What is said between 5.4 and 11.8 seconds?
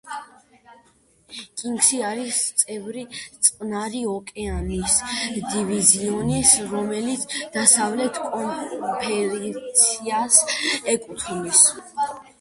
დივიზიონის, რომელიც დასავლეთ კონფერენციას ეკუთვნის.